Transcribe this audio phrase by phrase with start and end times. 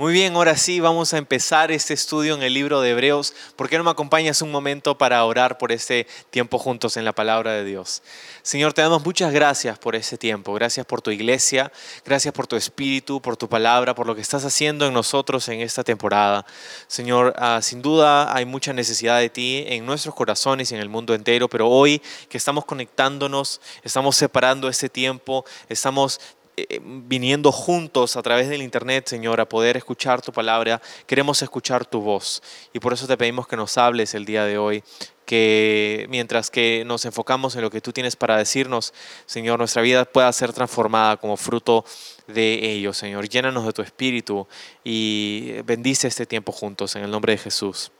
[0.00, 3.34] Muy bien, ahora sí vamos a empezar este estudio en el libro de Hebreos.
[3.56, 7.12] ¿Por qué no me acompañas un momento para orar por este tiempo juntos en la
[7.12, 8.04] palabra de Dios?
[8.42, 10.54] Señor, te damos muchas gracias por este tiempo.
[10.54, 11.72] Gracias por tu iglesia,
[12.04, 15.62] gracias por tu espíritu, por tu palabra, por lo que estás haciendo en nosotros en
[15.62, 16.46] esta temporada.
[16.86, 20.88] Señor, ah, sin duda hay mucha necesidad de ti en nuestros corazones y en el
[20.88, 26.20] mundo entero, pero hoy que estamos conectándonos, estamos separando este tiempo, estamos
[26.68, 30.80] eh, viniendo juntos a través del Internet, Señor, a poder escuchar tu palabra.
[31.06, 34.58] Queremos escuchar tu voz y por eso te pedimos que nos hables el día de
[34.58, 34.82] hoy,
[35.26, 38.94] que mientras que nos enfocamos en lo que tú tienes para decirnos,
[39.26, 41.84] Señor, nuestra vida pueda ser transformada como fruto
[42.26, 43.28] de ello, Señor.
[43.28, 44.48] Llénanos de tu espíritu
[44.84, 47.92] y bendice este tiempo juntos en el nombre de Jesús.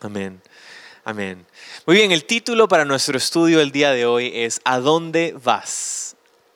[0.00, 0.40] Amén.
[1.04, 1.46] Amén.
[1.86, 6.13] Muy bien, el título para nuestro estudio el día de hoy es ¿A dónde vas?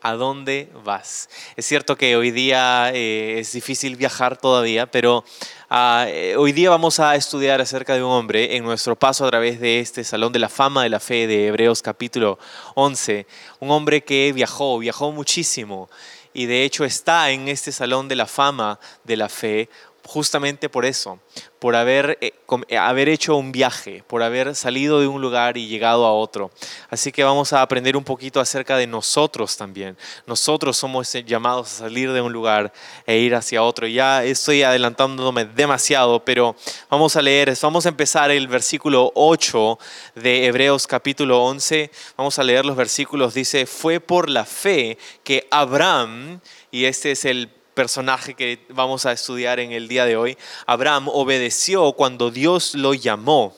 [0.08, 1.28] ¿A dónde vas?
[1.54, 5.22] Es cierto que hoy día eh, es difícil viajar todavía, pero
[5.68, 9.28] ah, eh, hoy día vamos a estudiar acerca de un hombre en nuestro paso a
[9.28, 12.38] través de este Salón de la Fama de la Fe de Hebreos capítulo
[12.74, 13.26] 11.
[13.60, 15.90] Un hombre que viajó, viajó muchísimo
[16.32, 19.68] y de hecho está en este Salón de la Fama de la Fe
[20.08, 21.18] justamente por eso,
[21.58, 22.32] por haber, eh,
[22.68, 26.50] eh, haber hecho un viaje, por haber salido de un lugar y llegado a otro.
[26.88, 29.98] Así que vamos a aprender un poquito acerca de nosotros también.
[30.26, 32.72] Nosotros somos llamados a salir de un lugar
[33.06, 33.86] e ir hacia otro.
[33.86, 36.56] Ya estoy adelantándome demasiado, pero
[36.88, 39.78] vamos a leer, vamos a empezar el versículo 8
[40.14, 41.90] de Hebreos capítulo 11.
[42.16, 43.34] Vamos a leer los versículos.
[43.34, 49.12] Dice, fue por la fe que Abraham, y este es el personaje que vamos a
[49.12, 53.56] estudiar en el día de hoy, Abraham obedeció cuando Dios lo llamó.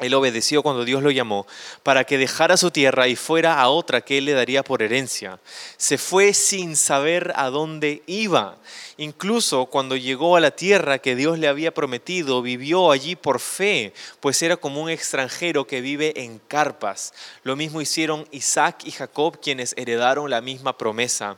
[0.00, 1.46] Él obedeció cuando Dios lo llamó
[1.82, 5.38] para que dejara su tierra y fuera a otra que él le daría por herencia.
[5.76, 8.56] Se fue sin saber a dónde iba.
[8.96, 13.92] Incluso cuando llegó a la tierra que Dios le había prometido, vivió allí por fe,
[14.20, 17.12] pues era como un extranjero que vive en carpas.
[17.42, 21.36] Lo mismo hicieron Isaac y Jacob, quienes heredaron la misma promesa.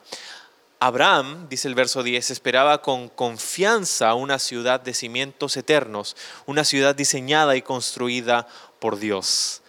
[0.87, 6.15] Abraham, dice el verso 10, esperaba con confianza una ciudad de cimientos eternos,
[6.45, 8.47] una ciudad diseñada y construida
[8.81, 9.63] por Dios.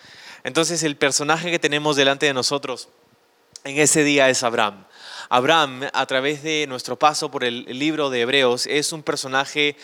[0.44, 2.90] Entonces el personaje que tenemos delante de nosotros
[3.64, 4.86] en ese día es Abraham.
[5.30, 9.78] Abraham, a través de nuestro paso por el libro de Hebreos, es un personaje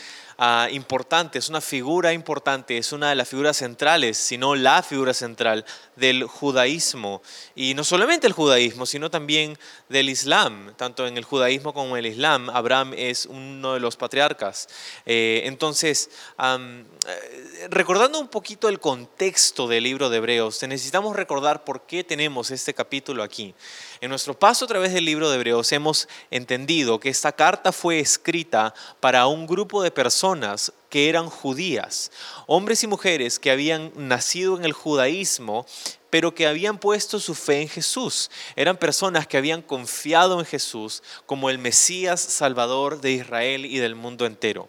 [0.44, 5.14] Ah, importante, es una figura importante, es una de las figuras centrales, sino la figura
[5.14, 5.64] central
[5.96, 7.22] del judaísmo.
[7.54, 9.56] Y no solamente el judaísmo, sino también
[9.88, 10.74] del Islam.
[10.78, 14.68] Tanto en el judaísmo como en el Islam, Abraham es uno de los patriarcas.
[15.06, 16.10] Eh, entonces,
[16.40, 22.50] eh, recordando un poquito el contexto del libro de Hebreos, necesitamos recordar por qué tenemos
[22.50, 23.54] este capítulo aquí.
[24.02, 28.00] En nuestro paso a través del libro de Hebreos hemos entendido que esta carta fue
[28.00, 32.12] escrita para un grupo de personas que eran judías,
[32.48, 35.68] hombres y mujeres que habían nacido en el judaísmo,
[36.10, 38.32] pero que habían puesto su fe en Jesús.
[38.56, 43.94] Eran personas que habían confiado en Jesús como el Mesías Salvador de Israel y del
[43.94, 44.68] mundo entero.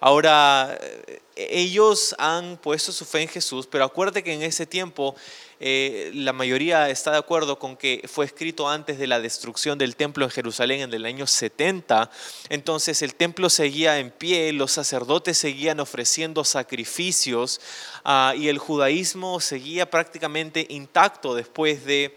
[0.00, 5.14] Ahora, eh, ellos han puesto su fe en Jesús, pero acuérdate que en ese tiempo
[5.60, 9.96] eh, la mayoría está de acuerdo con que fue escrito antes de la destrucción del
[9.96, 12.10] templo en Jerusalén en el año 70.
[12.48, 17.60] Entonces el templo seguía en pie, los sacerdotes seguían ofreciendo sacrificios
[18.04, 22.16] ah, y el judaísmo seguía prácticamente intacto después de...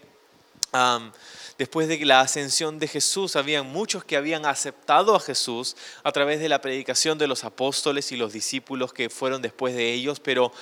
[1.58, 6.40] después de la ascensión de Jesús, habían muchos que habían aceptado a Jesús a través
[6.40, 10.52] de la predicación de los apóstoles y los discípulos que fueron después de ellos, pero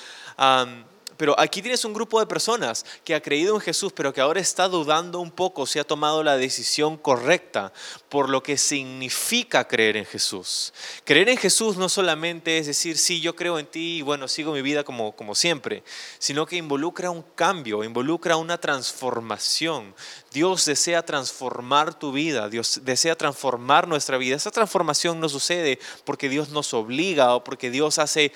[1.21, 4.41] pero aquí tienes un grupo de personas que ha creído en Jesús, pero que ahora
[4.41, 7.75] está dudando un poco si ha tomado la decisión correcta
[8.09, 10.73] por lo que significa creer en Jesús.
[11.05, 14.55] Creer en Jesús no solamente es decir, sí, yo creo en ti y bueno, sigo
[14.55, 15.83] mi vida como, como siempre,
[16.19, 19.95] sino que involucra un cambio, involucra una transformación.
[20.33, 24.37] Dios desea transformar tu vida, Dios desea transformar nuestra vida.
[24.37, 28.33] Esa transformación no sucede porque Dios nos obliga o porque Dios hace,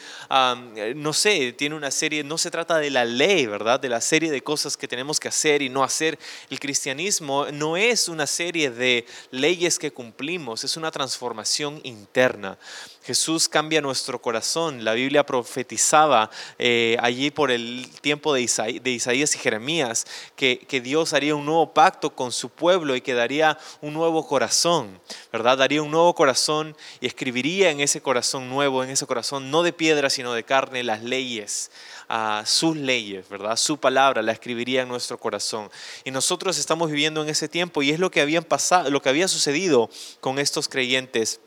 [0.96, 3.78] no sé, tiene una serie, no se trata de la ley, ¿verdad?
[3.78, 6.18] De la serie de cosas que tenemos que hacer y no hacer.
[6.50, 12.58] El cristianismo no es una serie de leyes que cumplimos, es una transformación interna.
[13.04, 14.82] Jesús cambia nuestro corazón.
[14.82, 20.06] La Biblia profetizaba eh, allí por el tiempo de, Isaías y Jeremías
[20.36, 25.00] que, Dios haría un nuevo pacto con su pueblo y que daría un nuevo corazón,
[25.32, 25.58] ¿verdad?
[25.58, 29.72] Daría un nuevo corazón y escribiría en ese corazón nuevo, en ese corazón no de
[29.72, 31.70] piedra, sino de carne, las leyes,
[32.08, 33.56] a sus leyes, ¿verdad?
[33.56, 35.70] Su palabra la escribiría en nuestro corazón.
[36.04, 39.10] Y nosotros estamos viviendo en ese tiempo y es lo que habían pasado, lo que
[39.10, 39.90] había sucedido
[40.20, 41.40] con estos creyentes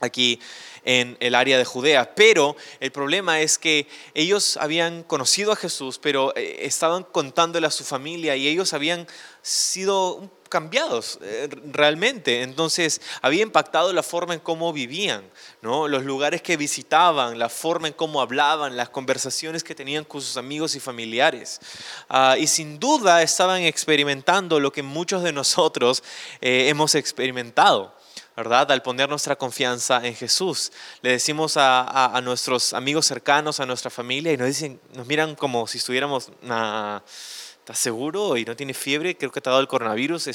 [0.00, 0.40] aquí
[0.86, 2.14] en el área de Judea.
[2.14, 7.70] Pero el problema es que ellos habían conocido a Jesús, pero eh, estaban contándole a
[7.70, 9.06] su familia y ellos habían
[9.42, 12.42] sido cambiados eh, realmente.
[12.42, 15.28] Entonces había impactado la forma en cómo vivían,
[15.60, 15.88] ¿no?
[15.88, 20.36] los lugares que visitaban, la forma en cómo hablaban, las conversaciones que tenían con sus
[20.36, 21.60] amigos y familiares.
[22.08, 26.02] Ah, y sin duda estaban experimentando lo que muchos de nosotros
[26.40, 27.95] eh, hemos experimentado.
[28.36, 28.70] ¿Verdad?
[28.70, 30.70] Al poner nuestra confianza en Jesús.
[31.00, 35.66] Le decimos a, nuestros amigos cercanos, a nuestra familia, y nos dicen, nos miran como
[35.66, 38.36] si estuviéramos, ¿estás seguro?
[38.36, 40.28] Y no tiene fiebre, creo que te ha dado el coronavirus,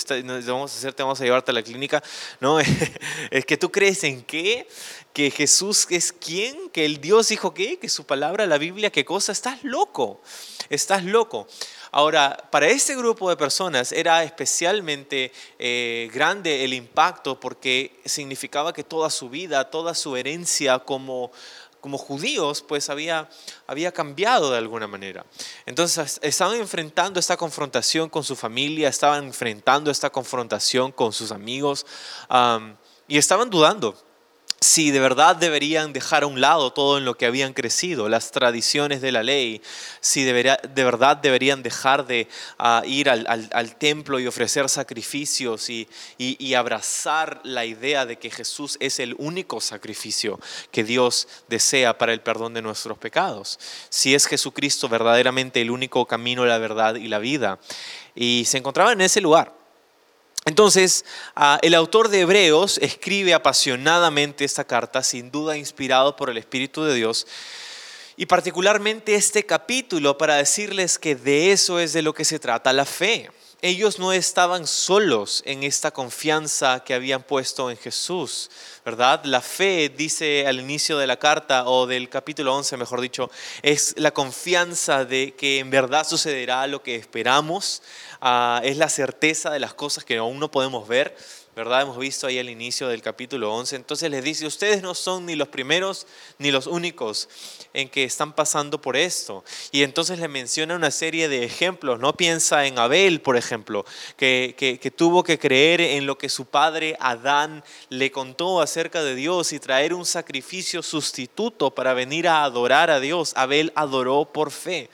[0.47, 2.01] vamos a hacer, te vamos a llevarte a la clínica.
[2.39, 2.59] No,
[3.29, 4.67] es que tú crees en qué,
[5.13, 9.05] que Jesús es quién, que el Dios dijo qué, que su palabra, la Biblia, qué
[9.05, 10.21] cosa, estás loco,
[10.69, 11.47] estás loco.
[11.93, 18.83] Ahora, para este grupo de personas era especialmente eh, grande el impacto porque significaba que
[18.83, 21.33] toda su vida, toda su herencia como,
[21.81, 23.29] como judíos, pues había,
[23.67, 25.25] había cambiado de alguna manera.
[25.65, 31.85] Entonces estaban enfrentando esta confrontación con su familia, estaban enfrentando esta confrontación con sus amigos
[33.05, 34.10] y estaban dudando
[34.63, 38.29] si de verdad deberían dejar a un lado todo en lo que habían crecido, las
[38.29, 39.59] tradiciones de la ley,
[40.01, 40.33] si de
[40.83, 42.27] verdad deberían dejar de
[42.59, 45.87] ah, ir al, templo y ofrecer sacrificios y,
[46.53, 50.39] abrazar la idea de que Jesús es el único sacrificio
[50.71, 53.57] que Dios desea para el perdón de nuestros pecados,
[53.89, 57.59] si es Jesucristo verdaderamente el único camino, la verdad y la vida.
[58.13, 59.60] Y se encontraba en ese lugar.
[60.45, 61.05] Entonces,
[61.35, 66.83] ah, el autor de Hebreos escribe apasionadamente esta carta, sin duda inspirado por el Espíritu
[66.83, 67.27] de Dios,
[68.17, 72.73] y particularmente este capítulo para decirles que de eso es de lo que se trata
[72.73, 73.29] la fe.
[73.63, 78.49] Ellos no estaban solos en esta confianza que habían puesto en Jesús,
[78.83, 79.23] ¿verdad?
[79.25, 83.29] La fe, dice al inicio de la carta o del capítulo 11, mejor dicho,
[83.61, 87.83] es la confianza de que en verdad sucederá lo que esperamos,
[88.23, 91.17] Ah, es la certeza de las cosas que aún no podemos ver,
[91.55, 91.81] ¿verdad?
[91.81, 93.75] Hemos visto ahí el inicio del capítulo 11.
[93.75, 96.07] Entonces les dice, ustedes no son ni los primeros
[96.37, 97.27] ni los únicos
[97.73, 99.43] en que están pasando por esto.
[99.71, 101.99] Y entonces le menciona una serie de ejemplos.
[101.99, 106.45] No piensa en Abel, por ejemplo, que, que tuvo que creer en lo que su
[106.45, 112.43] padre Adán le contó acerca de Dios y traer un sacrificio sustituto para venir a
[112.43, 113.33] adorar a Dios.
[113.35, 114.89] Abel adoró por fe.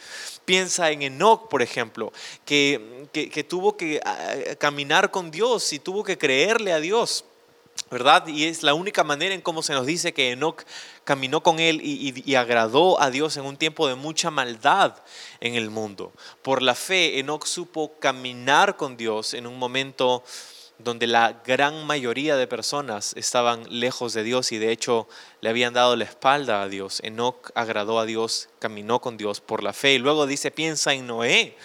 [0.48, 2.14] Piensa en Enoch, por ejemplo,
[2.46, 7.26] que, que, tuvo que ah, caminar con Dios y tuvo que creerle a Dios.
[7.92, 8.26] ¿verdad?
[8.28, 10.64] Y es la única manera en cómo se nos dice que Enoch
[11.04, 14.96] caminó con él y, y, agradó a Dios en un tiempo de mucha maldad
[15.42, 16.14] en el mundo.
[16.44, 20.24] Por la fe, Enoch supo caminar con Dios en un momento
[20.80, 25.08] donde la gran mayoría de personas estaban lejos de Dios y de hecho
[25.42, 27.00] le habían dado la espalda a Dios.
[27.04, 29.94] Enoch agradó a Dios, caminó con Dios por la fe.
[29.94, 31.58] Y luego dice, piensa en Noé.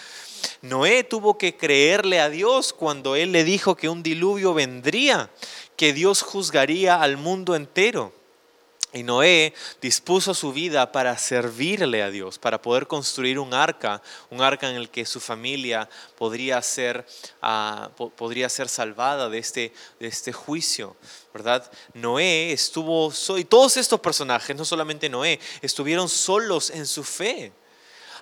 [0.62, 5.30] Noé tuvo que creerle a Dios cuando él le dijo que un diluvio vendría,
[5.76, 8.12] que Dios juzgaría al mundo entero.
[8.92, 14.42] Y Noé dispuso su vida para servirle a Dios, para poder construir un arca, un
[14.42, 17.06] arca en el que su familia podría ser,
[17.40, 20.96] ah, podría ser salvada de este, de este juicio.
[21.32, 21.70] ¿verdad?
[21.94, 27.52] Noé estuvo, y todos estos personajes, no solamente Noé, estuvieron solos en su fe.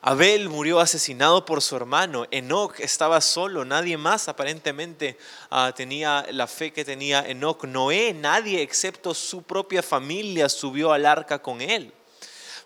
[0.02, 2.26] Abel murió asesinado por su hermano.
[2.30, 3.64] Enoch estaba solo.
[3.66, 5.19] Nadie más aparentemente
[5.50, 7.64] ah, tenía la fe que tenía Enoch.
[7.64, 11.92] Noé, nadie excepto su propia familia subió al arca con él.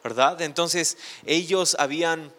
[0.05, 0.41] ¿Verdad?
[0.43, 2.33] Entonces ellos habían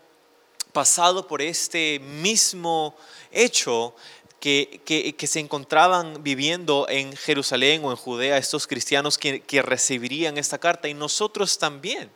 [0.72, 2.96] pasado por este mismo
[3.32, 3.96] hecho
[4.40, 10.38] que, que, se encontraban viviendo en Jerusalén o en Judea, estos cristianos que, que recibirían
[10.38, 12.12] esta carta y nosotros también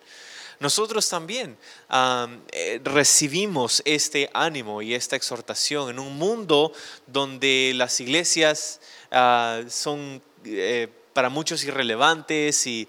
[0.60, 1.58] nosotros también
[2.52, 6.74] eh, recibimos este ánimo y esta exhortación en un mundo
[7.08, 10.22] donde las iglesias ah, son...
[10.46, 12.88] Eh, para muchos irrelevantes y,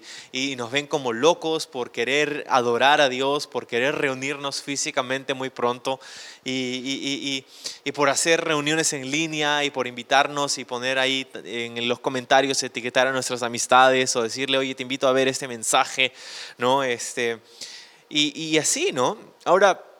[0.57, 5.99] nos ven como locos por querer adorar a Dios, por querer reunirnos físicamente muy pronto
[6.43, 7.45] y,
[7.93, 13.07] por hacer reuniones en línea y por invitarnos y poner ahí en los comentarios, etiquetar
[13.07, 16.13] a nuestras amistades o decirle, oye, te invito a ver este mensaje,
[16.57, 16.83] ¿no?
[16.83, 17.39] Este,
[18.09, 19.17] y, así, ¿no?
[19.45, 19.90] Ahora,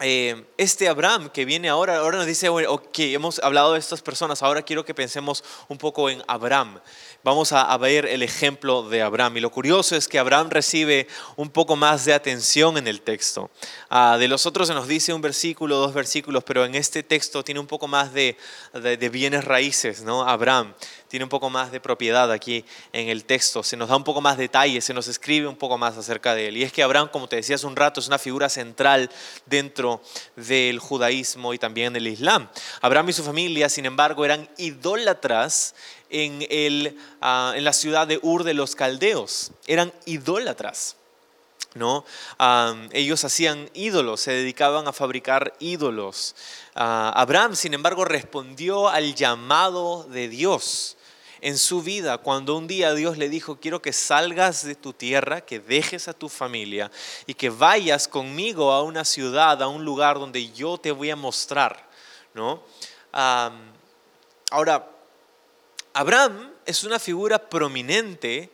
[0.00, 4.42] eh, este Abraham que viene ahora, ahora nos dice, ok, hemos hablado de estas personas,
[4.42, 6.80] ahora quiero que pensemos un poco en Abraham.
[7.22, 9.36] Vamos a, ver el ejemplo de Abraham.
[9.36, 13.50] Y lo curioso es que Abraham recibe un poco más de atención en el texto.
[13.90, 17.44] Ah, de los otros se nos dice un versículo, dos versículos, pero en este texto
[17.44, 18.38] tiene un poco más de,
[18.72, 20.26] de bienes raíces, ¿no?
[20.26, 20.74] Abraham
[21.10, 24.20] tiene un poco más de propiedad aquí en el texto, se nos da un poco
[24.20, 26.56] más detalles, se nos escribe un poco más acerca de él.
[26.56, 29.10] Y es que Abraham, como te decía hace un rato, es una figura central
[29.44, 30.00] dentro
[30.36, 32.48] del judaísmo y también del islam.
[32.80, 35.74] Abraham y su familia, sin embargo, eran idólatras
[36.10, 40.94] en, el, ah, en la ciudad de Ur de los Caldeos, eran idólatras.
[41.74, 42.04] ¿no?
[42.92, 46.36] ellos hacían ídolos, se dedicaban a fabricar ídolos.
[46.76, 50.96] Ah, Abraham, sin embargo, respondió al llamado de Dios
[51.40, 55.40] en su vida cuando un día Dios le dijo, quiero que salgas de tu tierra,
[55.40, 56.90] que dejes a tu familia
[57.26, 61.16] y que vayas conmigo a una ciudad, a un lugar donde yo te voy a
[61.16, 61.88] mostrar.
[62.34, 62.62] ¿no?
[64.50, 64.88] ahora,
[65.92, 68.52] Abraham es una figura prominente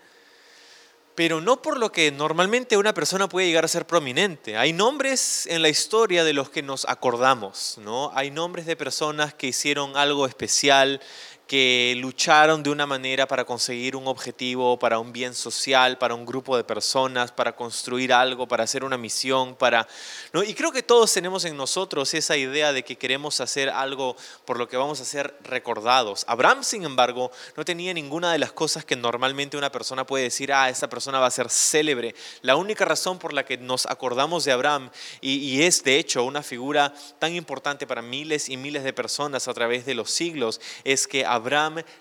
[1.16, 4.59] pero no por lo que normalmente una persona puede llegar a ser prominente.
[4.59, 8.12] Hay nombres en la historia de los que nos acordamos, ¿no?
[8.14, 11.00] Hay nombres de personas que hicieron algo especial,
[11.46, 16.26] que lucharon de una manera para conseguir un objetivo, para un bien social, para un
[16.26, 19.86] grupo de personas, para construir algo, para hacer una misión, para
[20.32, 20.42] ¿no?
[20.42, 24.58] Y creo que todos tenemos en nosotros esa idea de que queremos hacer algo por
[24.58, 26.24] lo que vamos a ser recordados.
[26.26, 30.52] Abraham, sin embargo, no tenía ninguna de las cosas que normalmente una persona puede decir,
[30.52, 32.16] ah, esa persona va a ser célebre.
[32.42, 36.24] La única razón por la que nos acordamos de Abraham y, y es de hecho
[36.24, 40.60] una figura tan importante para miles y miles de personas a través de los siglos
[40.82, 41.36] es que Abraham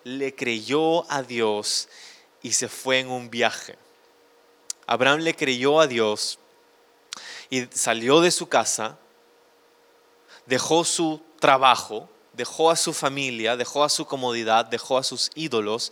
[0.03, 1.87] le creyó a Dios
[2.41, 3.77] y se fue en un viaje.
[4.87, 6.39] Abraham le creyó a Dios
[7.49, 8.97] y salió de su casa,
[10.45, 15.91] dejó su trabajo, dejó a su familia, dejó a su comodidad, dejó a sus ídolos.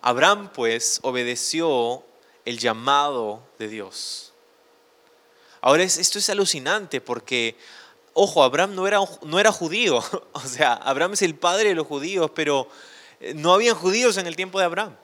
[0.00, 2.04] Abraham pues obedeció
[2.44, 4.32] el llamado de Dios.
[5.60, 7.56] Ahora esto es alucinante porque
[8.14, 10.02] Ojo, Abraham no era, no era judío,
[10.32, 12.68] o sea, Abraham es el padre de los judíos, pero
[13.20, 14.96] eh, no habían judíos en el tiempo de Abraham.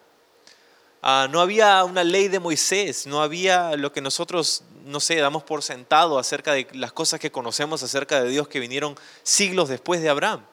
[1.01, 5.45] Ah, no había una ley de Moisés, no había lo que nosotros, no sé, damos
[5.45, 10.03] por sentado acerca de las cosas que conocemos acerca de Dios que vinieron siglos después
[10.03, 10.45] de Abraham.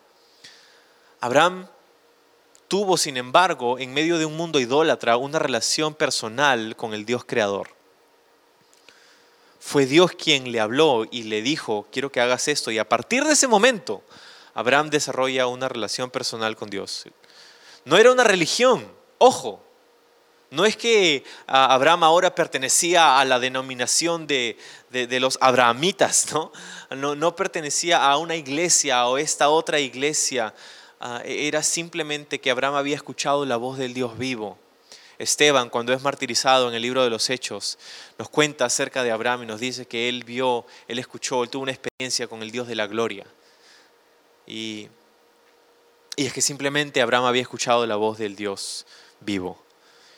[1.19, 1.67] Abraham
[2.67, 7.25] tuvo, sin embargo, en medio de un mundo idólatra, una relación personal con el Dios
[7.25, 7.75] creador.
[9.65, 12.69] Fue Dios quien le habló y le dijo, quiero que hagas esto.
[12.69, 14.03] Y a partir de ese momento,
[14.53, 17.05] Abraham desarrolla una relación personal con Dios.
[17.84, 19.63] No era una religión, ojo.
[20.51, 24.55] No es que ah, Abraham ahora pertenecía a la denominación de,
[25.19, 26.51] los abrahamitas, ¿no?
[26.91, 27.15] ¿no?
[27.15, 27.36] ¿no?
[27.36, 30.53] pertenecía a una iglesia o esta otra iglesia.
[31.00, 34.60] Ah, era simplemente que Abraham había escuchado la voz del Dios vivo
[35.17, 37.77] Esteban, cuando es martirizado en el libro de los Hechos,
[38.17, 41.63] nos cuenta acerca de Abraham y nos dice que él vio, él escuchó, él tuvo
[41.63, 43.25] una experiencia con el Dios de la gloria.
[44.45, 44.89] Y,
[46.17, 48.86] es que simplemente Abraham había escuchado la voz del Dios
[49.19, 49.62] vivo.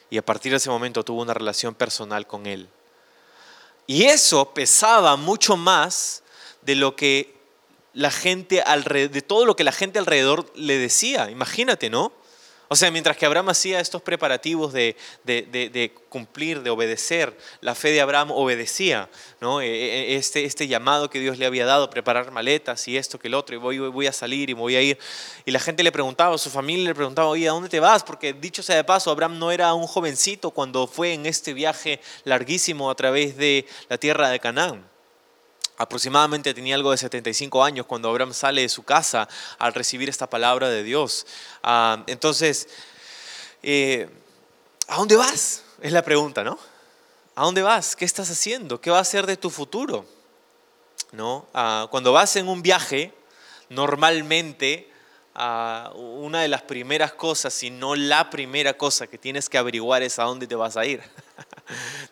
[0.09, 2.69] Y a partir de ese momento tuvo una relación personal con él.
[3.87, 6.21] Y eso pesaba mucho más
[6.61, 7.35] de lo que
[7.93, 11.31] la gente de todo lo que la gente alrededor le decía.
[11.31, 12.11] Imagínate, ¿no?
[12.69, 14.95] O sea, mientras que Abraham hacía estos preparativos de,
[16.09, 19.09] cumplir, de obedecer, la fe de Abraham obedecía
[19.39, 19.61] ¿no?
[19.61, 23.27] E, e, este, este, llamado que Dios le había dado, preparar maletas y esto que
[23.27, 24.97] el otro, y voy, voy a salir y voy a ir.
[25.45, 28.03] Y la gente le preguntaba, su familia le preguntaba, oye, ¿a dónde te vas?
[28.03, 32.01] Porque dicho sea de paso, Abraham no era un jovencito cuando fue en este viaje
[32.23, 34.96] larguísimo a través de la tierra de Canaán
[35.77, 39.29] aproximadamente tenía algo de 75 años cuando Abraham sale de su casa
[39.59, 41.27] al recibir esta palabra de Dios.
[41.63, 42.67] Ah, entonces,
[43.63, 44.09] eh,
[44.87, 45.63] ¿a dónde vas?
[45.81, 46.57] Es la pregunta, ¿no?
[47.35, 47.95] ¿A dónde vas?
[47.95, 48.81] ¿Qué estás haciendo?
[48.81, 50.05] ¿Qué va a ser de tu futuro?
[51.11, 51.47] ¿No?
[51.53, 53.13] Ah, cuando vas en un viaje,
[53.69, 54.91] normalmente
[55.35, 60.01] ah, una de las primeras cosas, si no la primera cosa que tienes que averiguar
[60.01, 61.03] es a dónde te vas a ir.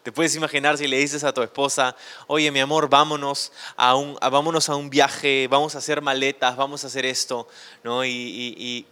[0.06, 1.96] Te puedes imaginar si le dices a tu esposa,
[2.28, 6.84] oye mi amor, vámonos a un, vámonos a un viaje, vamos a hacer maletas, vamos
[6.84, 7.48] a hacer esto,
[7.84, 8.06] ¿no?
[8.06, 8.86] Y,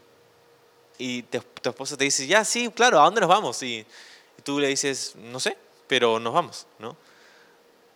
[0.98, 3.62] tu esposa te dice, ya, sí, claro, ¿a dónde nos vamos?
[3.62, 3.86] Y,
[4.43, 5.55] tú le dices, no sé,
[5.86, 6.98] pero nos vamos, ¿no?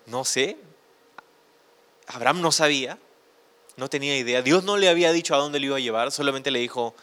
[0.05, 0.55] No sé.
[2.05, 2.99] Abraham no sabía,
[3.77, 4.43] no tenía idea.
[4.43, 6.93] Dios no le había dicho a dónde le iba a llevar, solamente le dijo,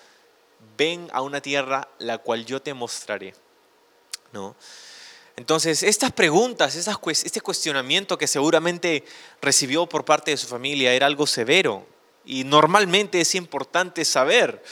[0.79, 3.35] ven a una tierra la cual yo te mostraré,
[4.31, 4.55] ¿no?
[5.37, 9.05] Entonces, estas preguntas, este cuestionamiento que seguramente
[9.43, 11.87] recibió por parte de su familia era algo severo
[12.25, 14.63] y normalmente es importante saber,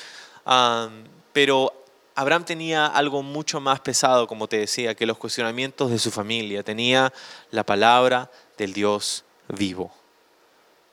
[1.32, 1.72] pero
[2.14, 6.62] Abraham tenía algo mucho más pesado, como te decía, que los cuestionamientos de su familia.
[6.62, 7.12] Tenía
[7.50, 9.92] la palabra del Dios vivo.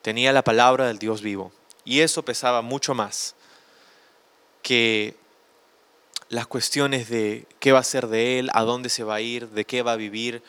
[0.01, 1.51] Tenía la palabra del Dios vivo.
[1.83, 3.35] Y eso pesaba mucho más
[4.61, 5.15] que
[6.29, 9.50] las cuestiones de qué va a ser de él, a dónde se va a ir,
[9.50, 10.41] de qué va a vivir,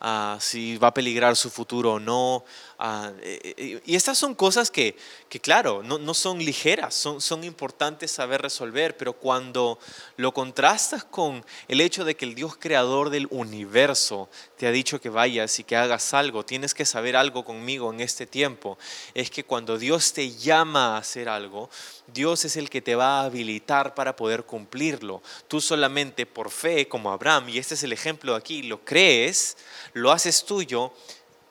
[0.00, 2.44] Ah, si va a peligrar su futuro o no.
[2.78, 4.96] Ah, eh, eh, y estas son cosas que,
[5.30, 9.78] que claro, no, no, son ligeras, son, son importantes saber resolver, pero cuando
[10.18, 14.28] lo contrastas con el hecho de que el Dios creador del universo
[14.58, 18.00] te ha dicho que vayas y que hagas algo, tienes que saber algo conmigo en
[18.00, 18.76] este tiempo,
[19.14, 21.70] es que cuando Dios te llama a hacer algo,
[22.12, 25.22] Dios es el que te va a habilitar para poder cumplirlo.
[25.48, 29.56] Tú solamente por fe, como Abraham, y este es el ejemplo aquí, lo crees,
[29.94, 30.92] lo haces tuyo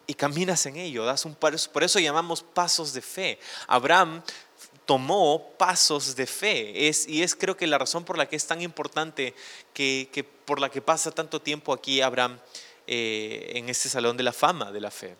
[0.08, 1.06] y caminas en ello.
[1.06, 3.40] Das un, por eso llamamos pasos de fe.
[3.68, 4.22] Abraham
[4.86, 6.74] tomó pasos de fe.
[7.08, 9.34] Y es creo que la razón por la que es tan importante,
[9.74, 12.40] que, por la que pasa tanto tiempo aquí Abraham
[12.88, 15.18] eh, en este salón de la fama de la fe.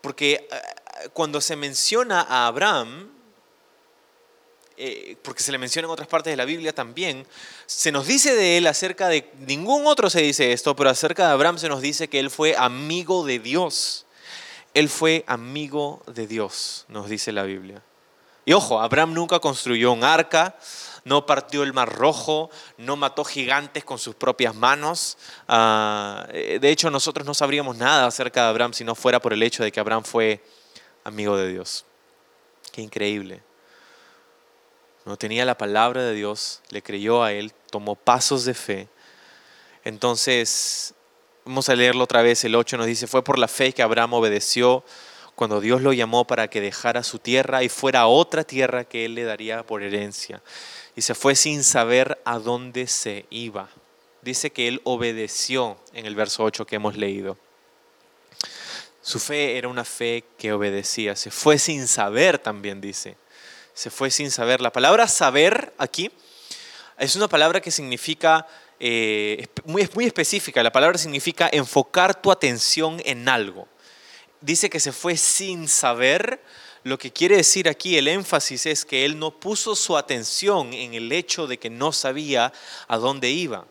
[0.00, 3.15] porque eh, cuando se menciona a Abraham,
[4.78, 7.26] eh, porque se le menciona en otras partes de la Biblia también,
[7.66, 11.32] se nos dice de él acerca de, ningún otro se dice esto, pero acerca de
[11.32, 14.06] Abraham se nos dice que él fue amigo de Dios.
[14.74, 17.82] Él fue amigo de Dios, nos dice la Biblia.
[18.44, 20.56] Y ojo, Abraham nunca construyó un arca,
[21.04, 25.16] no partió el mar rojo, no mató gigantes con sus propias manos.
[25.48, 29.32] Ah, eh, de hecho, nosotros no sabríamos nada acerca de Abraham si no fuera por
[29.32, 30.44] el hecho de que Abraham fue
[31.04, 31.86] amigo de Dios.
[32.70, 33.45] Qué increíble.
[35.06, 38.88] No tenía la palabra de Dios, le creyó a él, tomó pasos de fe.
[39.84, 40.94] Entonces,
[41.44, 44.14] vamos a leerlo otra vez, el 8 nos dice, fue por la fe que Abraham
[44.14, 44.82] obedeció
[45.36, 49.04] cuando Dios lo llamó para que dejara su tierra y fuera a otra tierra que
[49.04, 50.42] él le daría por herencia.
[50.96, 53.68] Y se fue sin saber a dónde se iba.
[54.22, 57.38] Dice que él obedeció en el verso 8 que hemos leído.
[59.02, 61.14] Su fe era una fe que obedecía.
[61.14, 63.16] Se fue sin saber también, dice
[63.76, 64.62] se fue sin saber.
[64.62, 66.10] La palabra saber aquí
[66.98, 68.46] es una palabra que significa,
[68.80, 73.68] eh, muy, muy específica, la palabra significa enfocar tu atención en algo.
[74.40, 76.42] Dice que se fue sin saber,
[76.84, 80.94] lo que quiere decir aquí el énfasis es que él no puso su atención en
[80.94, 82.54] el hecho de que no sabía
[82.88, 83.66] a dónde iba.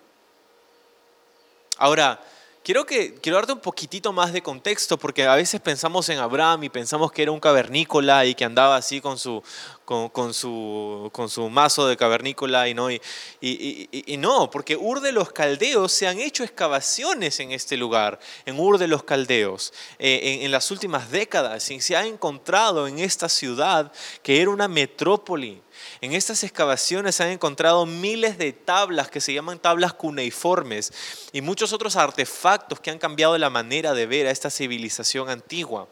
[1.77, 2.23] Ahora,
[2.65, 6.63] Quiero, que, quiero darte un poquitito más de contexto, porque a veces pensamos en Abraham
[6.63, 9.43] y pensamos que era un cavernícola y que andaba así con su,
[9.85, 12.99] con, su, con su mazo de cavernícola y no, y,
[13.39, 18.59] y, no, porque Ur de los Caldeos se han hecho excavaciones en este lugar, en
[18.59, 22.97] Ur de los Caldeos, eh, en, en, las últimas décadas, y se ha encontrado en
[22.97, 23.91] esta ciudad
[24.23, 25.61] que era una metrópoli
[26.01, 30.93] en estas excavaciones se han encontrado miles de tablas que se llaman tablas cuneiformes
[31.31, 35.87] y muchos otros artefactos que han cambiado la manera de ver a esta civilización antigua.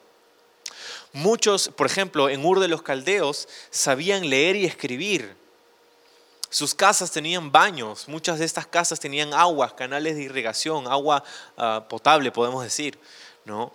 [1.12, 5.36] Muchos, por ejemplo, en Ur de los Caldeos sabían leer y escribir.
[6.50, 11.24] Sus casas tenían baños, muchas de estas casas tenían aguas, canales de irrigación, agua
[11.58, 13.00] ah, potable, podemos decir.
[13.46, 13.72] ¿no?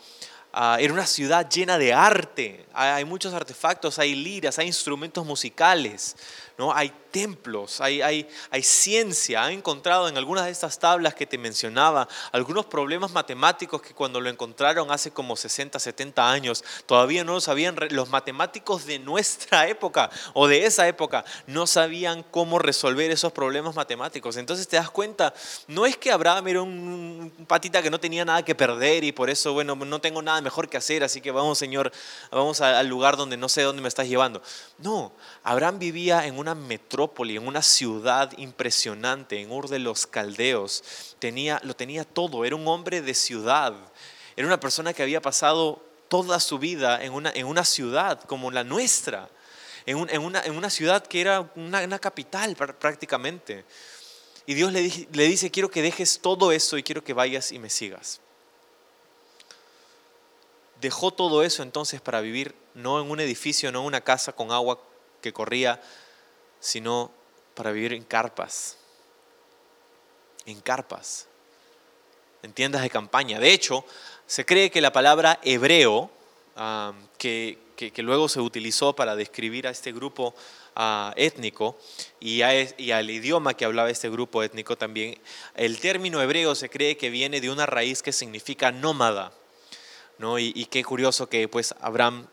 [0.61, 2.67] Ah, era una ciudad llena de arte.
[2.75, 6.17] Hay muchos artefactos, hay liras, hay instrumentos musicales,
[6.59, 6.75] ¿no?
[6.75, 9.45] hay templos, hay, hay, hay ciencia.
[9.45, 14.21] Han encontrado en algunas de estas tablas que te mencionaba algunos problemas matemáticos que cuando
[14.21, 17.77] lo encontraron hace como 60, 70 años, todavía no lo sabían.
[17.91, 23.75] Los matemáticos de nuestra época o de esa época no sabían cómo resolver esos problemas
[23.75, 24.37] matemáticos.
[24.37, 25.33] Entonces te das cuenta,
[25.67, 29.31] no es que Abraham era un patita que no tenía nada que perder y por
[29.31, 31.93] eso, bueno, no tengo nada mejor que hacer, así que vamos, Señor,
[32.31, 34.43] vamos al lugar donde no sé dónde me estás llevando.
[34.79, 35.13] No,
[35.49, 41.17] Abraham vivía en una metrópoli, en una ciudad impresionante, en Ur de los Caldeos.
[41.21, 43.75] Tenía, lo tenía todo, era un hombre de ciudad.
[44.37, 48.51] Era una persona que había pasado toda su vida en una, en una ciudad como
[48.51, 49.31] la nuestra,
[49.87, 53.65] en, una, en una, ciudad que era una, una capital prácticamente.
[54.45, 57.59] Y Dios le, le dice, quiero que dejes todo eso y quiero que vayas y
[57.59, 58.21] me sigas.
[60.83, 64.53] Dejó todo eso entonces para vivir no en un edificio, no en una casa con
[64.53, 64.79] agua
[65.21, 65.81] que corría,
[66.61, 67.11] sino
[67.55, 68.77] para vivir en carpas.
[70.47, 71.27] En carpas.
[72.43, 73.39] En tiendas de campaña.
[73.39, 73.85] De hecho,
[74.27, 76.11] se cree que la palabra hebreo,
[77.19, 80.35] que, que, luego se utilizó para describir a este grupo
[80.75, 81.79] ah, étnico
[82.19, 85.21] y, al idioma que hablaba este grupo étnico también,
[85.55, 89.33] el término hebreo se cree que viene de una raíz que significa nómada.
[90.19, 90.39] ¿no?
[90.41, 92.27] Y, qué curioso que pues Abraham,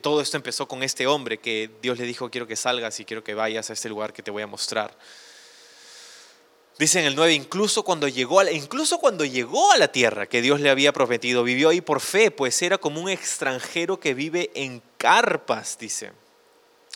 [0.00, 3.24] todo esto empezó con este hombre que Dios le dijo, quiero que salgas y quiero
[3.24, 4.96] que vayas a este lugar que te voy a mostrar.
[6.78, 10.40] Dice en el 9, incluso cuando, llegó a incluso cuando llegó a la tierra que
[10.40, 14.52] Dios le había prometido, vivió ahí por fe, pues era como un extranjero que vive
[14.54, 16.12] en carpas, dice.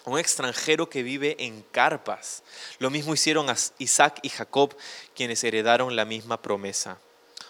[0.05, 2.44] Un extranjero que vive en carpas.
[2.78, 3.46] Lo mismo hicieron
[3.78, 4.76] Isaac y Jacob,
[5.16, 6.98] quienes heredaron la misma promesa.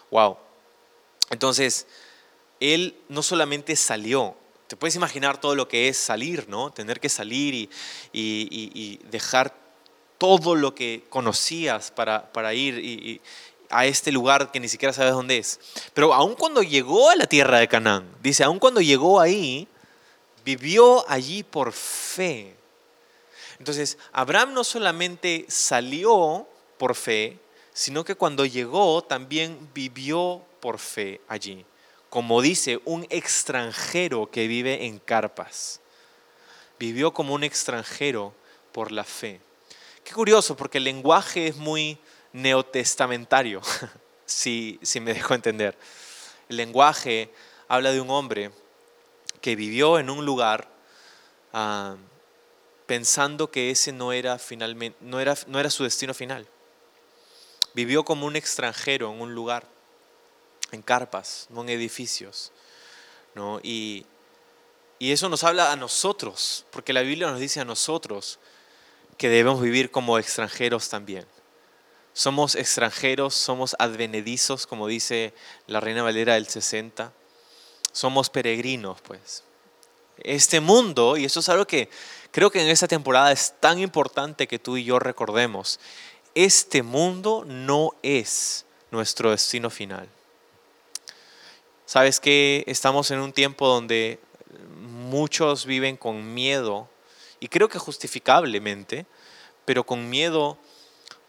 [0.09, 0.37] Wow.
[1.29, 1.85] Entonces,
[2.59, 4.35] él no solamente salió,
[4.73, 6.71] te puedes imaginar todo lo que es salir, ¿no?
[6.71, 7.69] Tener que salir
[8.11, 9.53] y, dejar
[10.17, 13.21] todo lo que conocías para, para ir
[13.69, 15.59] a este lugar que ni siquiera sabes dónde es.
[15.93, 19.67] Pero aun cuando llegó a la tierra de Canaán, dice, aun cuando llegó ahí,
[20.43, 22.55] vivió allí por fe.
[23.59, 26.47] Entonces, Abraham no solamente salió
[26.79, 27.37] por fe,
[27.73, 31.63] sino que cuando llegó también vivió por fe allí.
[32.13, 35.81] Como dice, un extranjero que vive en carpas.
[36.77, 38.35] Vivió como un extranjero
[38.71, 39.41] por la fe.
[40.03, 41.97] Qué curioso, porque el lenguaje es muy
[42.31, 43.63] neotestamentario,
[44.27, 45.75] si, si me dejo entender.
[46.49, 47.33] El lenguaje
[47.67, 48.51] habla de un hombre
[49.41, 50.69] que vivió en un lugar
[51.51, 51.95] ah,
[52.85, 56.47] pensando que ese no era, finalmente, no, era, no era su destino final.
[57.73, 59.72] Vivió como un extranjero en un lugar,
[60.73, 62.51] en carpas, no en edificios.
[63.35, 63.59] ¿no?
[63.63, 64.05] Y,
[64.99, 68.39] y eso nos habla a nosotros, porque la Biblia nos dice a nosotros
[69.17, 71.25] que debemos vivir como extranjeros también.
[72.13, 75.33] Somos extranjeros, somos advenedizos, como dice
[75.65, 77.11] la Reina Valera del 60.
[77.91, 79.43] Somos peregrinos, pues.
[80.17, 81.89] Este mundo, y eso es algo que
[82.31, 85.79] creo que en esta temporada es tan importante que tú y yo recordemos,
[86.35, 90.07] este mundo no es nuestro destino final.
[91.93, 94.19] Sabes que estamos en un tiempo donde
[94.79, 96.89] muchos viven con miedo
[97.39, 99.05] y creo que justificablemente,
[99.63, 100.57] pero con miedo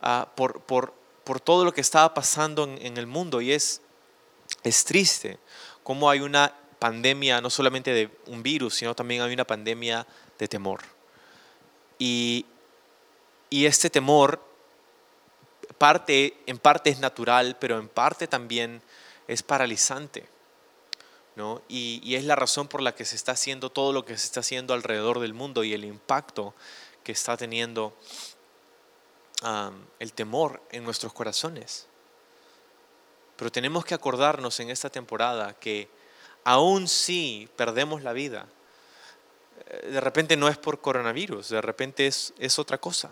[0.00, 3.42] ah, por, por, por, todo lo que estaba pasando en, el mundo.
[3.42, 3.82] Y es,
[4.62, 5.38] es triste
[5.82, 10.06] cómo hay una pandemia, no solamente de un virus, sino también hay una pandemia
[10.38, 10.80] de temor.
[11.98, 12.46] Y,
[13.50, 14.42] y este temor
[15.76, 18.80] parte, en parte es natural, pero en parte también
[19.28, 20.32] es paralizante.
[21.68, 24.40] Y, es la razón por la que se está haciendo todo lo que se está
[24.40, 26.54] haciendo alrededor del mundo y el impacto
[27.02, 27.96] que está teniendo
[29.98, 31.86] el temor en nuestros corazones.
[33.36, 35.88] Pero tenemos que acordarnos en esta temporada que
[36.44, 38.46] aún si perdemos la vida,
[39.66, 43.10] eh, de repente no es por coronavirus, de repente es, es otra cosa.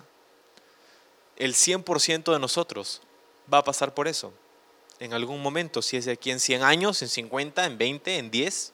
[1.36, 3.02] El 100% de nosotros
[3.52, 4.32] va a pasar por eso
[5.02, 8.30] en algún momento, si es de aquí en 100 años, en 50, en 20, en
[8.30, 8.72] 10.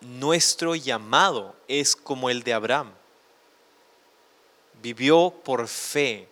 [0.00, 2.92] nuestro llamado es como el de Abraham.
[4.82, 6.28] Vivió por fe.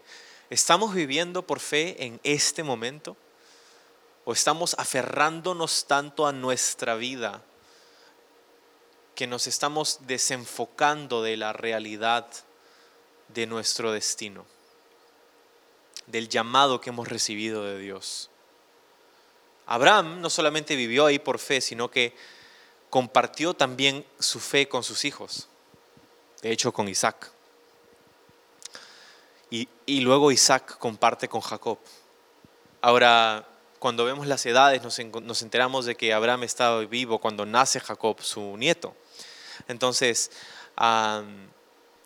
[0.51, 3.17] ¿Estamos viviendo por fe en este momento?
[4.25, 7.45] ¿O estamos aferrándonos tanto a nuestra vida
[9.15, 12.27] que nos estamos desenfocando de la realidad
[13.29, 14.45] de nuestro destino?
[16.11, 18.31] Del llamado que hemos recibido de Dios.
[19.67, 22.15] Abraham no solamente vivió ahí por fe, sino que
[22.91, 25.49] compartió también su fe con sus hijos,
[26.43, 27.31] de hecho con Isaac.
[29.53, 31.79] Y, luego Isaac comparte con Jacob.
[32.81, 33.49] Ahora,
[33.81, 38.57] cuando vemos las edades, nos, enteramos de que Abraham estaba vivo cuando nace Jacob, su
[38.57, 38.95] nieto.
[39.67, 40.31] Entonces,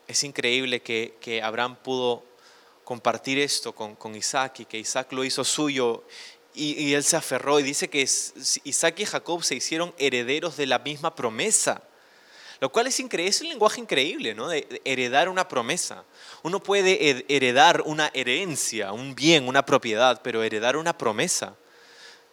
[0.07, 2.25] es increíble que, que Abraham pudo
[2.85, 6.05] compartir esto con, Isaac y que Isaac lo hizo suyo
[6.55, 10.79] y, él se aferró y dice que Isaac y Jacob se hicieron herederos de la
[10.79, 11.83] misma promesa.
[12.61, 14.49] Lo cual es increíble, es un lenguaje increíble, ¿no?
[14.49, 16.05] De, heredar una promesa.
[16.45, 21.57] Uno puede heredar una herencia, un bien, una propiedad, pero heredar una promesa.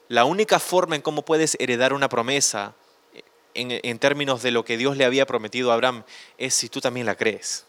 [0.08, 2.76] La única forma en cómo puedes heredar una promesa
[3.56, 6.04] en, en términos de lo que Dios le había prometido a Abraham
[6.38, 7.66] es si tú también la crees.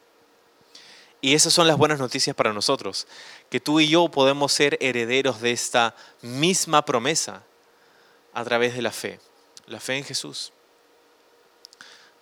[1.24, 3.06] Y esas son las buenas noticias para nosotros,
[3.48, 7.44] que tú y yo podemos ser herederos de esta misma promesa
[8.34, 9.20] a través de la fe,
[9.66, 10.52] la fe en Jesús.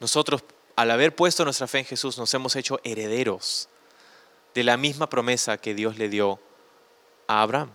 [0.01, 0.45] Nosotros,
[0.77, 3.71] al haber puesto nuestra fe en Jesús, nos hemos hecho herederos
[4.55, 6.39] de la misma promesa que Dios le dio
[7.27, 7.75] a Abraham.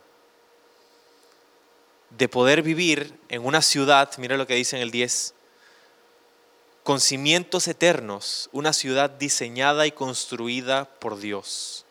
[2.12, 5.35] de poder vivir en una ciudad, mira lo que dice en el 10,
[6.86, 11.84] con cimientos eternos, una ciudad diseñada y construida por Dios.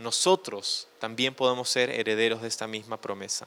[0.00, 3.46] Nosotros también podemos ser herederos de esta misma promesa,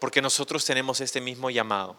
[0.00, 1.96] porque nosotros tenemos este mismo llamado.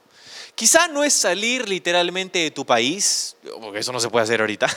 [0.56, 4.68] Quizá no es salir literalmente de tu país, porque eso no se puede hacer ahorita,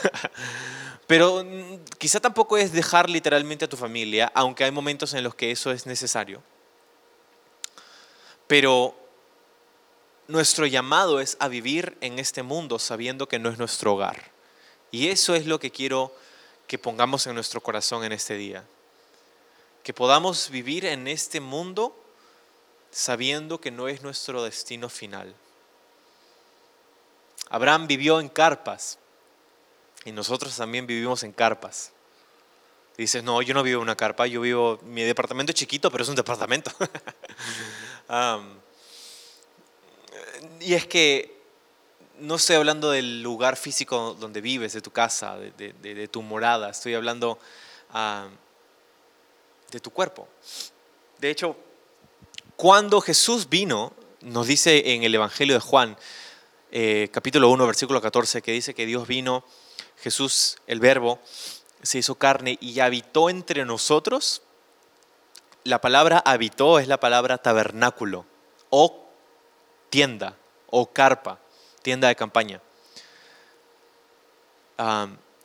[1.05, 1.45] pero
[1.97, 5.71] quizá tampoco es dejar literalmente a tu familia, aunque hay momentos en los que eso
[5.71, 6.41] es necesario.
[8.47, 9.02] Pero
[10.33, 14.31] nuestro llamado es a vivir en este mundo sabiendo que no es nuestro hogar.
[14.89, 16.11] Y eso es lo que quiero
[16.65, 18.63] que pongamos en nuestro corazón en este día.
[19.83, 21.95] Que podamos vivir en este mundo
[22.89, 25.35] sabiendo que no es nuestro destino final.
[27.51, 28.97] Abraham vivió en carpas
[30.03, 31.91] y nosotros también vivimos en carpas.
[32.97, 36.03] Dices, no, yo no vivo en una carpa, yo vivo, mi departamento es chiquito, pero
[36.03, 36.71] es un departamento.
[40.59, 41.33] y es que
[42.19, 46.93] no estoy hablando del lugar físico donde vives, de tu casa, de, tu morada, estoy
[46.93, 47.39] hablando
[49.71, 50.27] de tu cuerpo.
[51.19, 51.55] De hecho,
[52.55, 55.97] cuando Jesús vino, nos dice en el Evangelio de Juan,
[56.71, 59.43] eh, capítulo 1, versículo 14, que dice que Dios vino,
[59.97, 61.19] Jesús, el verbo,
[61.81, 64.41] se hizo carne y habitó entre nosotros.
[65.63, 68.25] La palabra habitó es la palabra tabernáculo
[68.69, 69.02] o
[69.93, 70.35] tienda
[70.71, 71.37] o carpa,
[71.83, 72.59] tienda de campaña.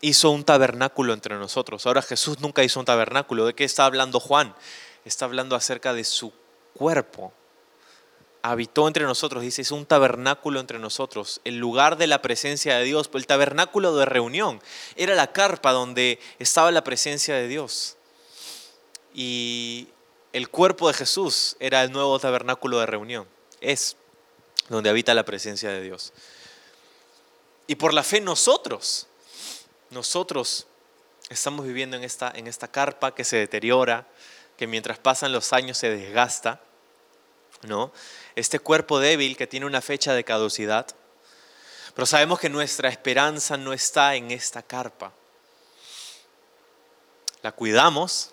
[0.01, 1.85] hizo un tabernáculo entre nosotros.
[1.85, 3.45] Ahora Jesús nunca hizo un tabernáculo.
[3.45, 4.55] ¿De qué está hablando Juan?
[5.05, 6.33] Está hablando acerca de su
[6.73, 7.31] cuerpo.
[8.41, 12.85] Habitó entre nosotros, dice, es un tabernáculo entre nosotros, el lugar de la presencia de
[12.85, 14.63] Dios, el tabernáculo de reunión.
[14.97, 17.99] Era la carpa donde estaba la presencia de Dios.
[19.13, 19.89] Y
[20.33, 23.29] el cuerpo de Jesús era el nuevo tabernáculo de reunión.
[23.61, 23.99] Es
[24.69, 26.13] donde habita la presencia de Dios.
[27.67, 29.07] Y por la fe nosotros,
[29.91, 30.67] nosotros
[31.29, 34.07] estamos viviendo en esta, en esta carpa que se deteriora,
[34.57, 36.61] que mientras pasan los años se desgasta,
[37.63, 37.93] ¿no?
[38.35, 40.87] Este cuerpo débil que tiene una fecha de caducidad.
[41.95, 45.13] Pero sabemos que nuestra esperanza no está en esta carpa.
[47.43, 48.31] La cuidamos,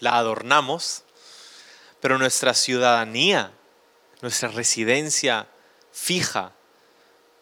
[0.00, 1.04] la adornamos,
[2.00, 3.52] pero nuestra ciudadanía,
[4.20, 5.48] nuestra residencia
[5.98, 6.52] fija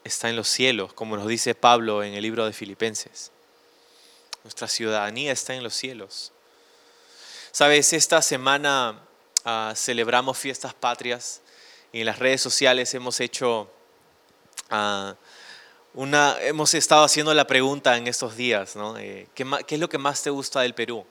[0.02, 3.30] está en los cielos, como nos dice Pablo en el libro de Filipenses.
[4.44, 6.32] Nuestra ciudadanía está en los cielos.
[7.52, 9.02] Sabes, esta semana
[9.44, 11.42] ah, celebramos fiestas patrias
[11.92, 13.70] y en las redes sociales hemos hecho
[14.70, 15.14] ah,
[15.94, 18.98] una, hemos estado haciendo la pregunta en estos días, ¿no?
[18.98, 21.06] Eh, ¿qué, es lo que más te gusta del Perú?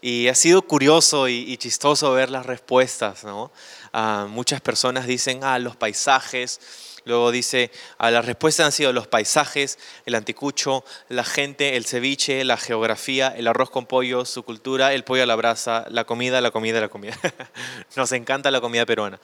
[0.00, 3.50] Y ha sido curioso y, chistoso ver las respuestas, ¿no?
[3.96, 6.58] Ah, muchas personas dicen, ah, los paisajes.
[7.04, 12.42] Luego dice, ah, las respuestas han sido los paisajes, el anticucho, la gente, el ceviche,
[12.42, 16.40] la geografía, el arroz con pollo, su cultura, el pollo a la brasa, la comida,
[16.40, 17.16] la comida, la comida.
[17.96, 19.20] Nos encanta la comida peruana.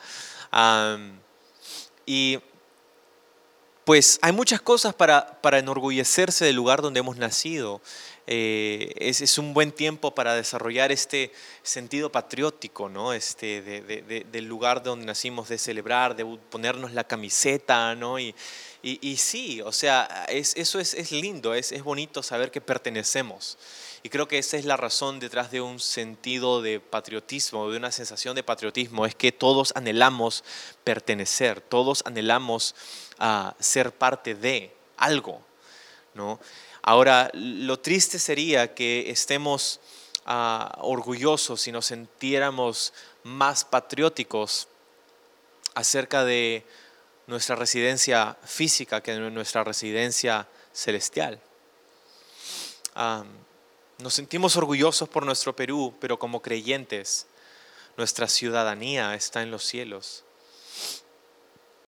[2.06, 2.38] y
[3.84, 7.80] pues hay muchas cosas para, para enorgullecerse del lugar donde hemos nacido.
[8.32, 11.32] Eh, es, un buen tiempo para desarrollar este
[11.64, 13.12] sentido patriótico, ¿no?
[13.12, 18.20] este, del lugar donde nacimos, de celebrar, de ponernos la camiseta, ¿no?
[18.20, 18.32] y,
[18.82, 23.58] y, sí, o sea, es, eso es, es lindo, es, es bonito saber que pertenecemos.
[24.04, 27.90] Y creo que esa es la razón detrás de un sentido de patriotismo, de una
[27.90, 30.44] sensación de patriotismo, es que todos anhelamos
[30.84, 32.76] pertenecer, todos anhelamos
[33.18, 35.44] uh, ser parte de algo,
[36.14, 36.38] ¿no?
[36.82, 39.80] Ahora, lo triste sería que estemos
[40.24, 44.68] ah, orgullosos y nos sintiéramos más patrióticos
[45.74, 46.64] acerca de
[47.26, 51.40] nuestra residencia física que de nuestra residencia celestial.
[53.98, 57.26] nos sentimos orgullosos por nuestro Perú, pero como creyentes,
[57.96, 60.24] nuestra ciudadanía está en los cielos.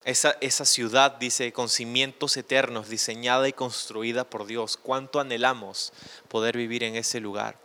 [0.05, 4.77] Esa, ciudad, dice, con cimientos eternos, diseñada y construida por Dios.
[4.77, 5.93] ¿Cuánto anhelamos
[6.29, 7.57] poder vivir en ese lugar?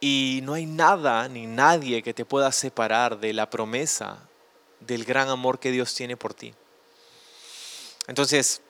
[0.00, 4.28] Y no hay nada ni nadie que te pueda separar de la promesa
[4.80, 6.52] del gran amor que Dios tiene por ti.
[8.06, 8.60] Entonces,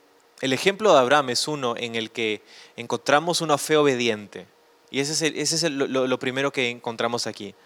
[0.40, 2.42] el ejemplo de Abraham es uno en el que
[2.76, 4.46] encontramos una fe obediente.
[4.90, 7.56] Y ese es, ese es lo, primero que encontramos aquí.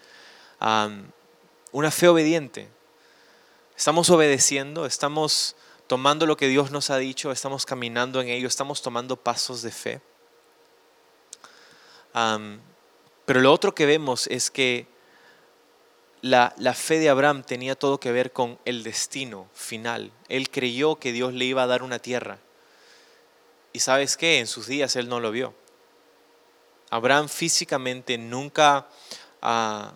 [1.71, 2.78] una fe obediente.
[3.79, 5.55] Estamos obedeciendo, estamos
[5.87, 9.71] tomando lo que Dios nos ha dicho, estamos caminando en ello, estamos tomando pasos de
[9.71, 10.01] fe.
[13.25, 14.85] pero lo otro que vemos es que
[16.21, 20.11] la, la fe de Abraham tenía todo que ver con el destino final.
[20.27, 22.37] Él creyó que Dios le iba a dar una tierra.
[23.71, 25.53] Y sabes qué, en sus días él no lo vio.
[26.89, 28.89] Abraham físicamente nunca,
[29.41, 29.93] ah,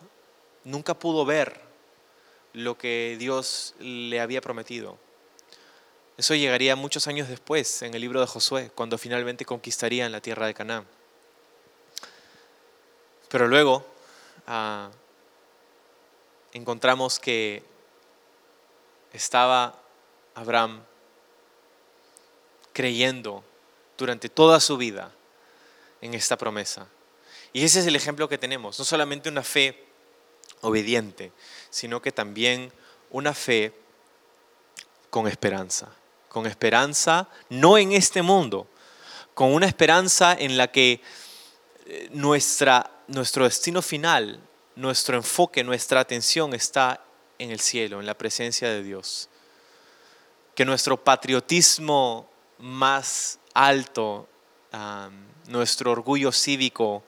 [0.64, 1.73] nunca pudo ver
[2.54, 4.98] lo que Dios le había prometido.
[6.18, 10.46] Eso llegaría muchos años después, en el libro de Josué, cuando finalmente conquistarían la tierra
[10.46, 10.86] de Canaán.
[13.30, 13.84] Pero luego
[14.46, 14.92] ah,
[16.52, 17.64] encontramos que
[19.12, 19.80] estaba
[20.36, 20.84] Abraham
[22.74, 23.44] creyendo
[23.98, 25.12] durante toda su vida
[26.02, 26.88] en esta promesa.
[27.54, 29.84] Y ese es el ejemplo que tenemos, no solamente una fe
[30.62, 31.32] obediente,
[31.70, 32.72] sino que también
[33.10, 33.74] una fe
[35.10, 35.90] con esperanza,
[36.30, 38.68] con esperanza no en este mundo,
[39.34, 41.02] con una esperanza en la que
[41.86, 44.40] eh, nuestra, nuestro destino final,
[44.76, 47.04] nuestro enfoque, nuestra atención está
[47.38, 49.30] en el cielo, en la presencia de Dios.
[50.56, 52.30] Que nuestro patriotismo
[52.60, 54.28] más alto,
[55.48, 57.04] nuestro orgullo cívico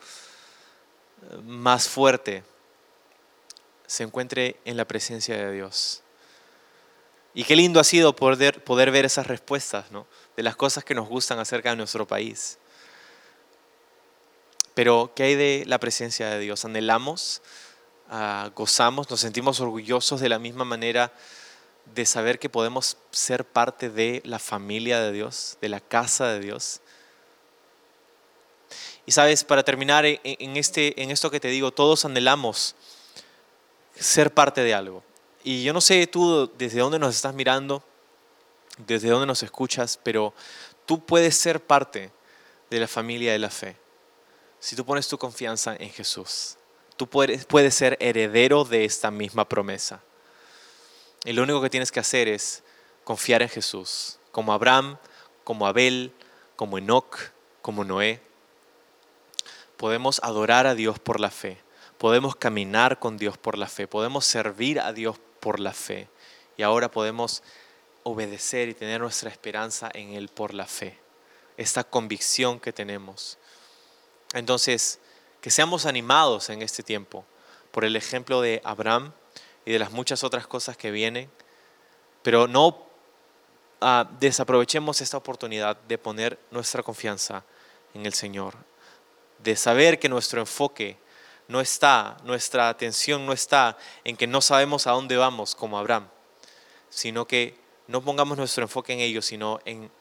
[1.23, 2.43] eh, más fuerte,
[3.87, 6.01] se encuentre en la presencia de Dios.
[7.33, 10.07] Y qué lindo ha sido poder, poder ver esas respuestas ¿no?
[10.37, 12.57] de las cosas que nos gustan acerca de nuestro país.
[14.73, 16.63] Pero, ¿qué hay de la presencia de Dios?
[16.65, 17.41] Anhelamos,
[18.09, 21.13] ah, gozamos, nos sentimos orgullosos de la misma manera
[21.93, 26.39] de saber que podemos ser parte de la familia de Dios, de la casa de
[26.39, 26.81] Dios.
[29.05, 32.75] Y sabes, para terminar en, este, en esto que te digo, todos anhelamos
[33.95, 35.03] ser parte de algo.
[35.43, 37.83] Y yo no sé tú desde dónde nos estás mirando,
[38.77, 40.33] desde dónde nos escuchas, pero
[40.85, 42.11] tú puedes ser parte
[42.69, 43.77] de la familia de la fe.
[44.59, 46.57] Si tú pones tu confianza en Jesús,
[46.97, 50.01] tú puedes, puedes ser heredero de esta misma promesa.
[51.23, 52.63] Y lo único que tienes que hacer es
[53.03, 54.97] confiar en Jesús, como Abraham,
[55.43, 56.11] como Abel,
[56.55, 57.17] como Enoch,
[57.61, 58.21] como Noé.
[59.77, 61.59] Podemos adorar a Dios por la fe,
[61.97, 66.07] podemos caminar con Dios por la fe, podemos servir a Dios por la fe
[66.57, 67.43] y ahora podemos
[68.03, 70.99] obedecer y tener nuestra esperanza en Él por la fe,
[71.57, 73.37] esta convicción que tenemos.
[74.33, 74.99] Entonces,
[75.41, 77.25] que seamos animados en este tiempo
[77.71, 79.11] por el ejemplo de Abraham,
[79.65, 81.29] y de las muchas otras cosas que vienen,
[82.21, 82.87] pero no
[83.81, 87.43] ah, desaprovechemos esta oportunidad de poner nuestra confianza
[87.93, 88.55] en el Señor,
[89.39, 90.97] de saber que nuestro enfoque
[91.47, 96.07] no está, nuestra atención no está en que no sabemos a dónde vamos como Abraham,
[96.89, 99.91] sino que no pongamos nuestro enfoque en ello, sino en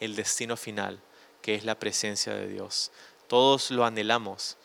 [0.00, 1.00] el destino final,
[1.42, 2.92] que es la presencia de Dios.
[3.26, 4.56] Todos lo anhelamos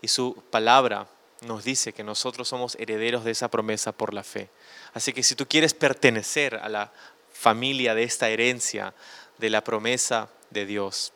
[0.00, 1.06] y su palabra
[1.42, 4.48] nos dice que nosotros somos herederos de esa promesa por la fe.
[4.94, 6.92] Así que si tú quieres pertenecer a la
[7.32, 8.94] familia de esta herencia,
[9.38, 11.12] de la promesa de Dios,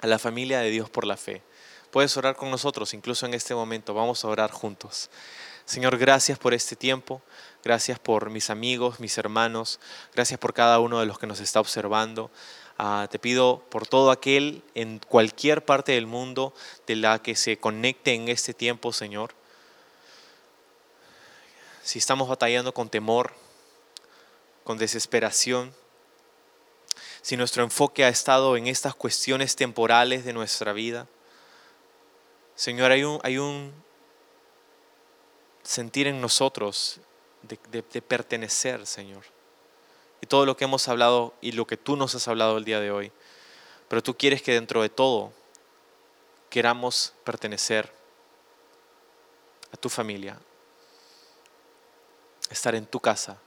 [0.00, 1.42] a la familia de Dios por la fe,
[1.90, 3.94] puedes orar con nosotros, incluso en este momento.
[3.94, 5.10] Vamos a orar juntos.
[5.64, 7.22] Señor, gracias por este tiempo.
[7.62, 9.80] Gracias por mis amigos, mis hermanos.
[10.14, 12.30] Gracias por cada uno de los que nos está observando.
[12.78, 16.54] Ah, te pido por todo aquel en cualquier parte del mundo
[16.86, 19.34] de la que se conecte en este tiempo, Señor
[21.90, 23.32] si estamos batallando con temor,
[24.62, 25.74] con desesperación,
[27.20, 31.08] si nuestro enfoque ha estado en estas cuestiones temporales de nuestra vida,
[32.60, 33.72] Señor, hay un, hay un
[35.62, 37.00] sentir en nosotros
[37.40, 37.58] de,
[37.90, 39.24] de pertenecer, Señor.
[40.20, 42.78] Y todo lo que hemos hablado y lo que tú nos has hablado el día
[42.78, 43.12] de hoy.
[43.88, 45.32] Pero tú quieres que dentro de todo
[46.50, 47.90] queramos pertenecer
[49.72, 50.38] a tu familia,
[52.50, 53.38] estar en tu casa.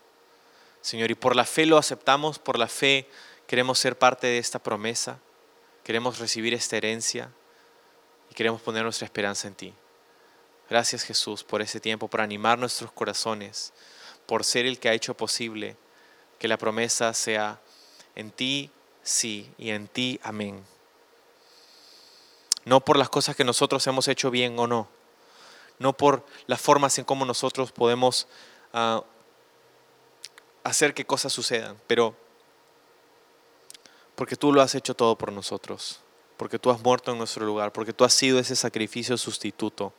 [0.81, 3.07] Señor, y por la fe lo aceptamos, por la fe
[3.45, 5.19] queremos ser parte de esta promesa,
[5.83, 7.29] queremos recibir esta herencia
[8.33, 9.73] y queremos poner nuestra esperanza en ti.
[10.67, 13.73] Gracias Jesús por ese tiempo, por animar nuestros corazones,
[14.25, 15.77] por ser el que ha hecho posible
[16.39, 17.61] que la promesa sea
[18.15, 18.71] en ti
[19.03, 20.65] sí y en ti amén.
[22.65, 24.87] No por las cosas que nosotros hemos hecho bien o no,
[25.77, 28.27] no por las formas en cómo nosotros podemos
[30.63, 32.15] hacer que cosas sucedan, pero
[34.15, 35.99] porque tú lo has hecho todo por nosotros,
[36.43, 39.93] porque tú has muerto en nuestro lugar, porque tú has sido ese sacrificio sustituto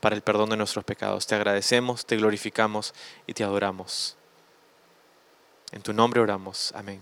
[0.00, 1.24] para el perdón de nuestros pecados.
[1.28, 2.92] Te agradecemos, te glorificamos
[3.28, 4.16] y te adoramos.
[5.70, 6.72] En tu nombre oramos.
[6.74, 7.00] Amén.